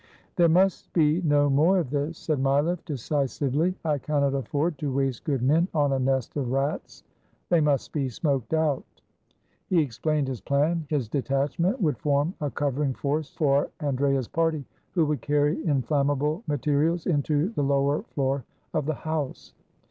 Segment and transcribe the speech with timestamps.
[0.35, 3.75] "There must be no more of this," said Mileff, deci sively.
[3.85, 7.03] "I cannot afford to waste good men on a nest of rats.
[7.49, 8.83] They must be smoked out."
[9.67, 10.87] He explained his plan.
[10.89, 16.41] His detachment would form a covering force for Andrea's party, who would carry in flammable
[16.47, 18.43] materials into the lower floor
[18.73, 19.53] of the house.